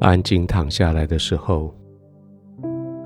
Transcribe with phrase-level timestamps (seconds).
[0.00, 1.74] 安静躺下来的时候，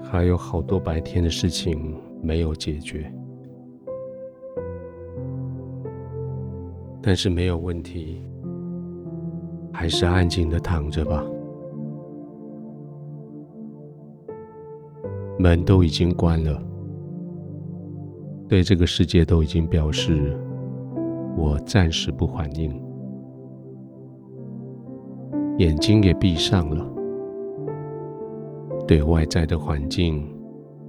[0.01, 3.13] 还有好多白天的事情没有解决，
[7.03, 8.23] 但是没有问题，
[9.73, 11.21] 还是安静的躺着吧。
[15.37, 16.63] 门都已经关了，
[18.47, 20.39] 对这个世界都已经表示
[21.37, 22.81] 我暂时不反应，
[25.59, 26.85] 眼睛也闭上了，
[28.89, 30.29] 对外在的环境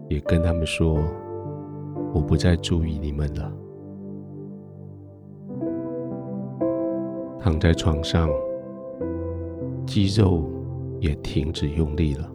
[0.10, 0.98] 也跟他们说
[2.12, 3.52] 我不再注意你们了。
[7.40, 8.28] 躺在床上，
[9.86, 10.50] 肌肉
[11.00, 12.28] 也停止用力了。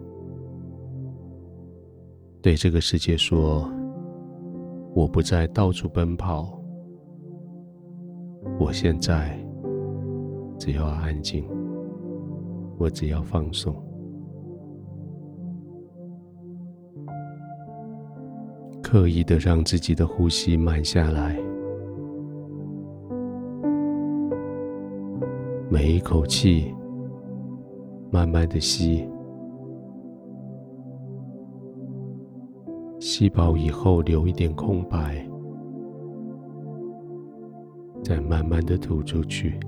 [2.41, 3.69] 对这个世界说
[4.95, 6.57] ：“我不再到处奔跑，
[8.57, 9.37] 我现在
[10.57, 11.45] 只要安静，
[12.81, 13.75] 我只要放松，
[18.81, 21.39] 刻意的让自己的呼吸慢下来，
[25.69, 26.73] 每一口气
[28.09, 29.07] 慢慢的吸。”
[32.99, 35.23] 吸饱以后留一点空白，
[38.03, 39.59] 再慢慢的吐出去，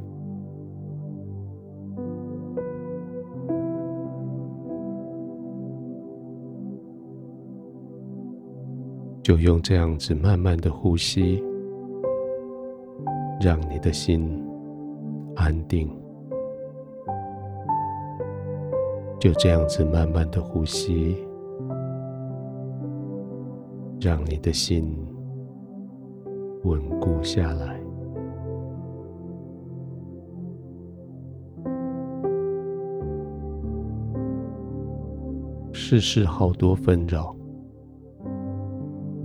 [9.33, 11.43] 就用这样子慢慢的呼吸，
[13.41, 14.39] 让你的心
[15.35, 15.89] 安定。
[19.19, 21.17] 就这样子慢慢的呼吸。
[23.99, 24.95] 让你的心
[26.63, 27.81] 稳固下来。
[35.71, 37.35] 世事好多纷扰，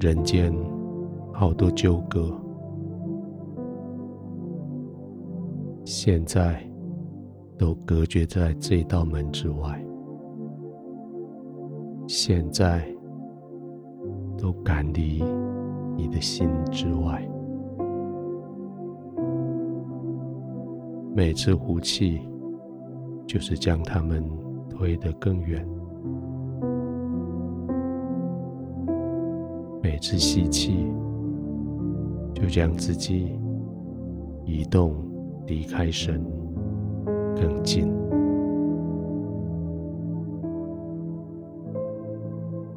[0.00, 0.52] 人间
[1.32, 2.32] 好多纠葛，
[5.84, 6.62] 现在
[7.56, 9.84] 都隔绝在这道门之外。
[12.06, 12.86] 现在。
[14.40, 15.20] 都赶离
[15.96, 17.28] 你的心之外。
[21.12, 22.20] 每次呼气，
[23.26, 24.24] 就是将他们
[24.70, 25.66] 推得更远；
[29.80, 30.86] 每次吸气，
[32.34, 33.38] 就将自己
[34.44, 34.96] 移动
[35.46, 36.24] 离开神
[37.36, 37.92] 更近。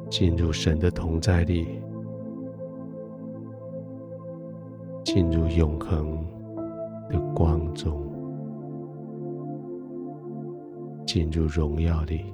[0.08, 1.66] 进入神的同在里，
[5.02, 6.24] 进入永恒
[7.08, 8.00] 的光中，
[11.06, 12.32] 进入荣耀里。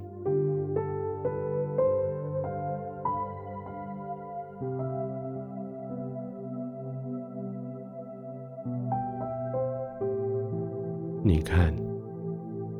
[11.29, 11.71] 你看，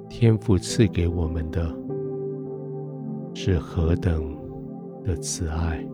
[0.10, 1.72] 天父赐给我们的
[3.36, 4.36] 是何等
[5.04, 5.88] 的慈爱，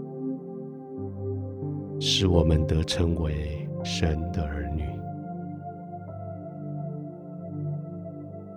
[2.00, 4.84] 使我们得称为神的儿女。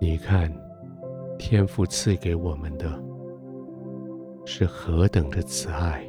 [0.01, 0.49] 你看，
[1.37, 3.03] 天父赐给我们的
[4.45, 6.09] 是何等的慈爱，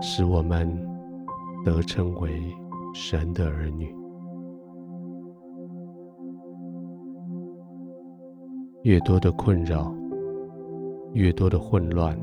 [0.00, 0.72] 使我们
[1.64, 2.30] 得称为
[2.94, 3.92] 神的儿女。
[8.88, 9.94] 越多的困扰。
[11.12, 12.18] 越多的混乱，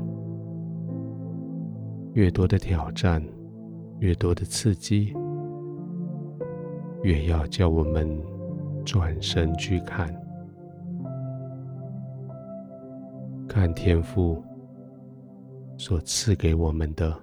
[2.14, 3.22] 越多的挑战，
[4.00, 5.14] 越多的刺激，
[7.02, 8.08] 越要叫我们
[8.84, 10.12] 转身去看，
[13.46, 14.42] 看天父
[15.76, 17.14] 所赐给我们的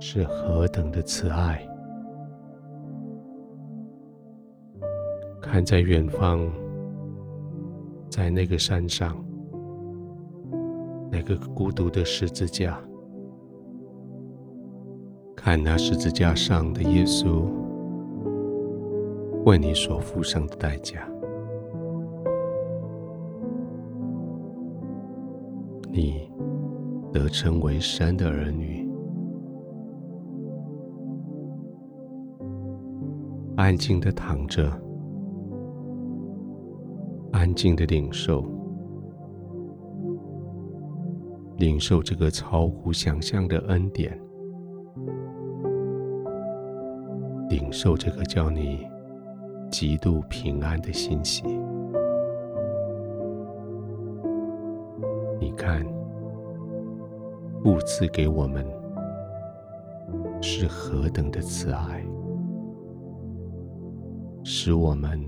[0.00, 1.60] 是何等的慈爱，
[5.40, 6.40] 看在远方，
[8.10, 9.16] 在那个山上。
[11.12, 12.80] 那个孤独的十字架，
[15.36, 17.44] 看那十字架上的耶稣
[19.44, 21.06] 为你所付上的代价，
[25.90, 26.30] 你
[27.12, 28.88] 得称为神的儿女，
[33.56, 34.70] 安静的躺着，
[37.40, 38.44] 安静的领受。
[41.56, 44.12] 领受这个超乎想象的恩典，
[47.48, 48.86] 领受这个叫你
[49.70, 51.42] 极度平安的信息。
[55.40, 55.82] 你看，
[57.64, 58.66] 物赐给我们
[60.42, 62.04] 是何等的慈爱，
[64.44, 65.18] 使我们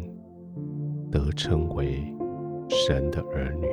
[1.13, 2.03] 得称为
[2.71, 3.69] 神的儿女。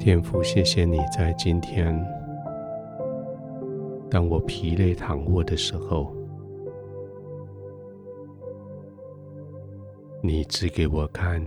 [0.00, 1.96] 天父，谢谢你在今天，
[4.10, 6.12] 当我疲累躺卧的时候，
[10.20, 11.40] 你指给我看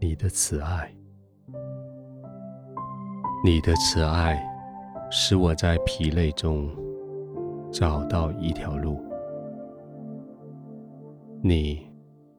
[0.00, 0.92] 你的慈爱，
[3.44, 4.42] 你的慈爱
[5.12, 6.68] 使我在疲累中
[7.74, 9.02] 找到一条路，
[11.42, 11.84] 你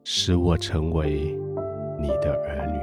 [0.02, 1.24] 使我成为
[2.00, 2.78] 你的儿女。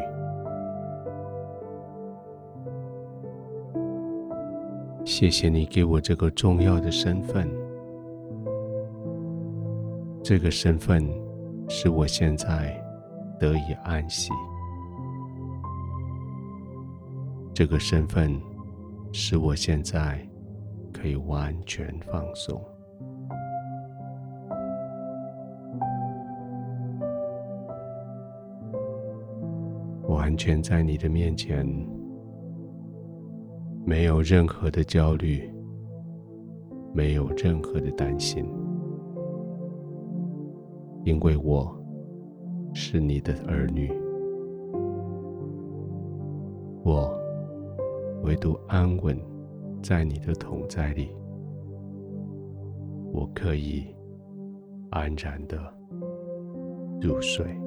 [5.04, 7.50] 谢谢你给我这个重要的身份，
[10.22, 11.04] 这个身份
[11.68, 12.80] 使我现在
[13.40, 14.30] 得以安息，
[17.52, 18.40] 这个身份
[19.12, 20.24] 使我现在
[20.94, 22.62] 可以完全放松，
[30.08, 31.68] 完全在你的面前。
[33.86, 35.52] 没有任何的焦虑，
[36.94, 38.46] 没有任何的担心，
[41.04, 41.76] 因为我
[42.74, 43.92] 是你的儿女，
[46.86, 47.14] 我
[48.24, 49.20] 唯独安稳
[49.84, 51.10] 在你的同在里，
[53.12, 53.94] 我可以
[54.92, 55.58] 安然的
[57.02, 57.63] 入睡。